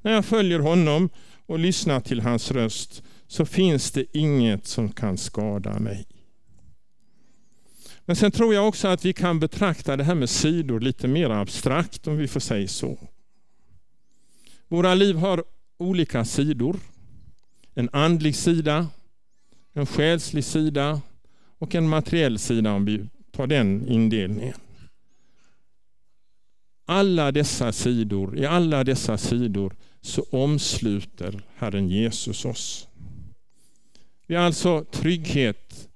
[0.00, 1.08] När jag följer honom
[1.46, 3.02] och lyssnar till hans röst
[3.32, 6.06] så finns det inget som kan skada mig.
[8.04, 11.30] Men sen tror jag också att vi kan betrakta det här med sidor lite mer
[11.30, 12.98] abstrakt om vi får säga så.
[14.68, 15.44] Våra liv har
[15.78, 16.76] olika sidor.
[17.74, 18.88] En andlig sida,
[19.72, 21.00] en själslig sida
[21.58, 24.58] och en materiell sida om vi tar den indelningen.
[26.86, 32.88] Alla dessa sidor, i alla dessa sidor så omsluter Herren Jesus oss.
[34.32, 35.88] Vi har alltså trygghet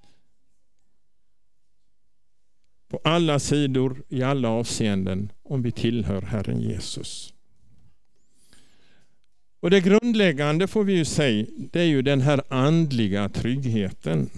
[2.89, 7.35] på alla sidor, i alla avseenden, om vi tillhör Herren Jesus.
[9.61, 14.31] Och Det grundläggande får vi ju säga, det är ju den här andliga tryggheten.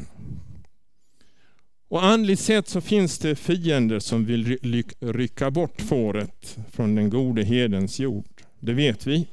[1.89, 4.59] Och andligt sett så finns det fiender som vill
[5.01, 8.43] rycka bort fåret från den gode hedens jord.
[8.61, 9.27] Det vet vi.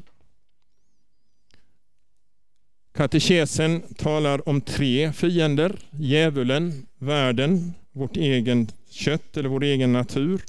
[2.96, 5.80] Katekesen talar om tre fiender.
[5.92, 10.42] Djävulen, världen, vårt egen kött eller vår egen natur.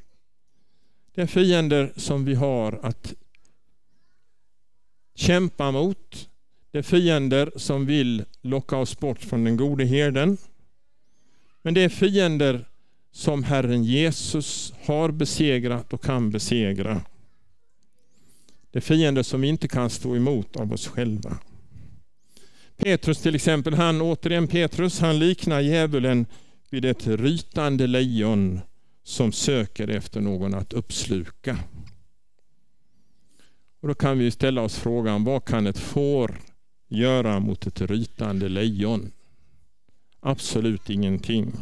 [1.15, 3.15] Det är fiender som vi har att
[5.15, 6.29] kämpa mot.
[6.71, 10.37] Det är fiender som vill locka oss bort från den gode herden.
[11.63, 12.65] Men det är fiender
[13.13, 17.01] som Herren Jesus har besegrat och kan besegra.
[18.71, 21.39] Det är fiender som vi inte kan stå emot av oss själva.
[22.77, 26.27] Petrus till exempel, han återigen Petrus, han liknar djävulen
[26.71, 28.61] vid ett rytande lejon
[29.03, 31.59] som söker efter någon att uppsluka.
[33.81, 36.39] Och då kan vi ställa oss frågan, vad kan ett får
[36.89, 39.13] göra mot ett rytande lejon?
[40.21, 41.53] Absolut ingenting.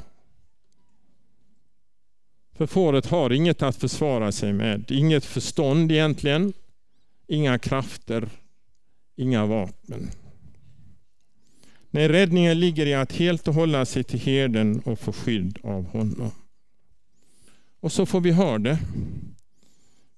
[2.52, 6.52] För fåret har inget att försvara sig med, inget förstånd egentligen,
[7.26, 8.28] inga krafter,
[9.16, 10.10] inga vapen.
[11.94, 15.84] Nej, räddningen ligger i att helt och hålla sig till herden och få skydd av
[15.84, 16.30] honom.
[17.80, 18.78] Och så får vi ha det.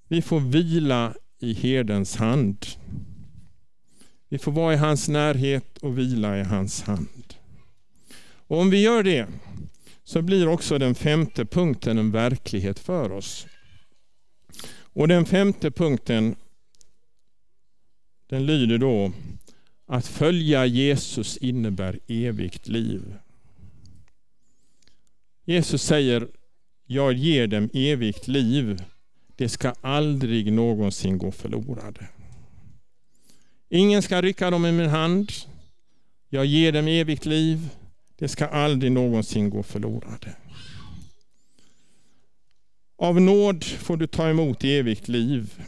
[0.07, 2.65] Vi får vila i herdens hand.
[4.29, 7.33] Vi får vara i hans närhet och vila i hans hand.
[8.47, 9.27] Och om vi gör det
[10.03, 13.47] så blir också den femte punkten en verklighet för oss.
[14.79, 16.35] Och den femte punkten
[18.27, 19.11] den lyder då
[19.87, 23.13] att följa Jesus innebär evigt liv.
[25.45, 26.27] Jesus säger,
[26.85, 28.83] jag ger dem evigt liv.
[29.35, 32.07] Det ska aldrig någonsin gå förlorade.
[33.69, 35.31] Ingen ska rycka dem i min hand.
[36.29, 37.69] Jag ger dem evigt liv.
[38.15, 40.35] Det ska aldrig någonsin gå förlorade.
[42.97, 45.61] Av nåd får du ta emot evigt liv.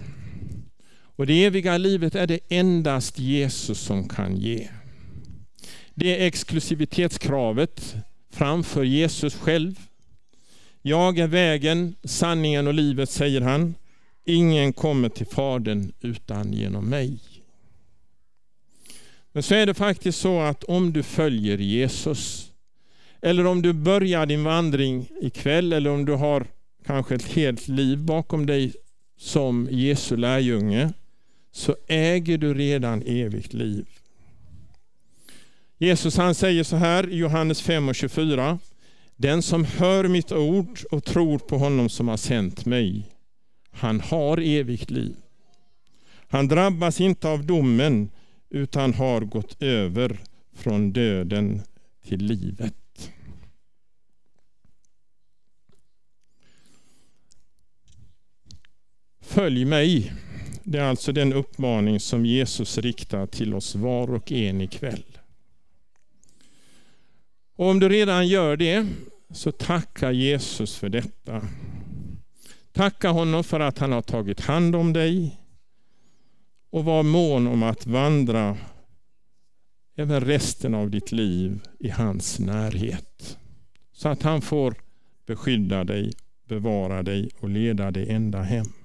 [1.20, 4.68] Och det eviga livet är det endast Jesus som kan ge.
[5.94, 7.96] Det är exklusivitetskravet
[8.34, 9.80] framför Jesus själv.
[10.82, 13.76] Jag är vägen, sanningen och livet, säger han.
[14.26, 17.20] Ingen kommer till Fadern utan genom mig.
[19.32, 22.52] Men så är det faktiskt så att om du följer Jesus,
[23.22, 26.48] eller om du börjar din vandring ikväll, eller om du har
[26.86, 28.74] kanske ett helt liv bakom dig
[29.18, 30.94] som Jesu lärjunge,
[31.60, 33.86] så äger du redan evigt liv.
[35.78, 38.60] Jesus han säger så här i Johannes 5 och 24.
[39.16, 43.10] Den som hör mitt ord och tror på honom som har sänt mig,
[43.72, 45.16] han har evigt liv.
[46.28, 48.10] Han drabbas inte av domen
[48.50, 50.20] utan har gått över
[50.56, 51.62] från döden
[52.04, 53.12] till livet.
[59.22, 60.14] Följ mig
[60.72, 65.04] det är alltså den uppmaning som Jesus riktar till oss var och en ikväll.
[67.56, 68.88] Och om du redan gör det,
[69.34, 71.42] så tacka Jesus för detta.
[72.72, 75.40] Tacka honom för att han har tagit hand om dig
[76.70, 78.58] och var mån om att vandra
[79.96, 83.38] även resten av ditt liv i hans närhet.
[83.94, 84.76] Så att han får
[85.26, 86.14] beskydda dig,
[86.48, 88.79] bevara dig och leda dig ända hem.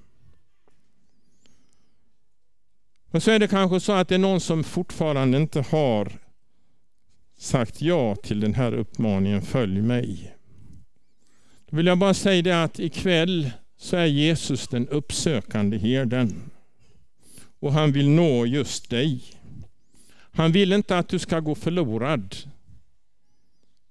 [3.15, 6.11] Men så är det kanske så att det är någon som fortfarande inte har
[7.37, 10.35] sagt ja till den här uppmaningen Följ mig.
[11.69, 16.51] Då vill jag bara säga det att ikväll så är Jesus den uppsökande herden.
[17.59, 19.23] Och han vill nå just dig.
[20.31, 22.35] Han vill inte att du ska gå förlorad.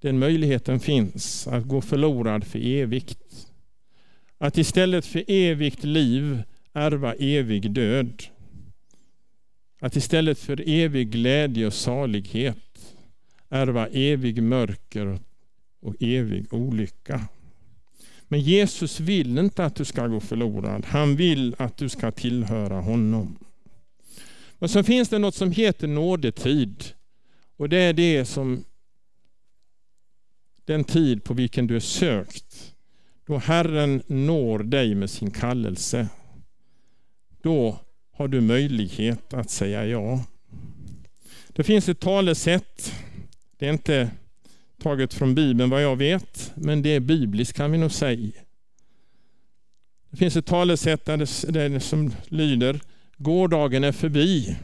[0.01, 3.49] Den möjligheten finns, att gå förlorad för evigt.
[4.39, 8.23] Att istället för evigt liv ärva evig död.
[9.85, 12.97] Att istället för evig glädje och salighet
[13.49, 15.19] ärva evig mörker
[15.81, 17.29] och evig olycka.
[18.29, 20.85] Men Jesus vill inte att du ska gå förlorad.
[20.85, 23.39] Han vill att du ska tillhöra honom.
[24.59, 26.85] Men så finns det något som heter nådetid.
[27.57, 28.65] Och det är det som
[30.65, 32.75] den tid på vilken du är sökt.
[33.27, 36.09] Då Herren når dig med sin kallelse.
[37.43, 37.79] Då
[38.15, 40.25] har du möjlighet att säga ja.
[41.49, 42.95] Det finns ett talesätt.
[43.59, 44.11] Det är inte
[44.83, 48.33] taget från Bibeln vad jag vet, men det är bibliskt kan vi nog säga.
[50.11, 52.81] Det finns ett talesätt där det, som lyder
[53.17, 54.57] Gårdagen är förbi.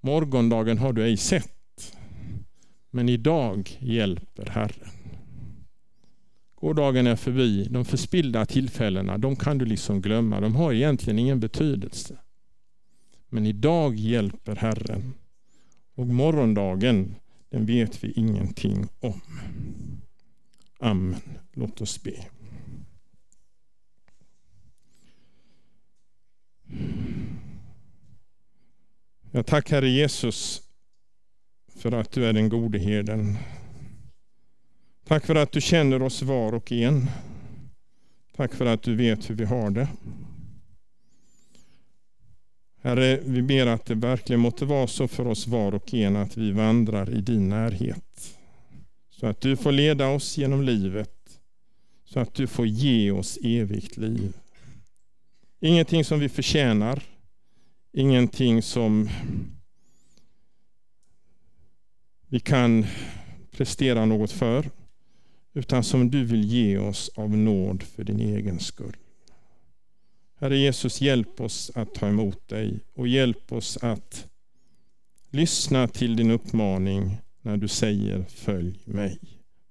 [0.00, 1.96] Morgondagen har du ej sett.
[2.90, 4.99] Men idag hjälper Herren.
[6.60, 7.68] Gårdagen är förbi.
[7.70, 10.40] De förspillda tillfällena, de kan du liksom glömma.
[10.40, 12.18] De har egentligen ingen betydelse.
[13.28, 15.14] Men idag hjälper Herren.
[15.94, 17.14] Och morgondagen,
[17.50, 19.20] den vet vi ingenting om.
[20.78, 21.20] Amen.
[21.52, 22.26] Låt oss be.
[29.30, 30.62] Jag tackar Herre Jesus
[31.76, 33.36] för att du är den gode herden.
[35.10, 37.10] Tack för att du känner oss var och en.
[38.36, 39.88] Tack för att du vet hur vi har det.
[42.82, 46.36] Herre, vi ber att det verkligen måtte vara så för oss var och en att
[46.36, 48.38] vi vandrar i din närhet.
[49.10, 51.40] Så att du får leda oss genom livet.
[52.04, 54.32] Så att du får ge oss evigt liv.
[55.60, 57.02] Ingenting som vi förtjänar.
[57.92, 59.10] Ingenting som
[62.26, 62.86] vi kan
[63.50, 64.79] prestera något för.
[65.52, 68.96] Utan som du vill ge oss av nåd för din egen skull.
[70.40, 74.26] Herre Jesus, hjälp oss att ta emot dig och hjälp oss att
[75.30, 79.18] lyssna till din uppmaning när du säger följ mig.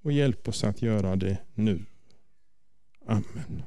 [0.03, 1.86] Och hjälp oss att göra det nu.
[3.05, 3.63] Amen.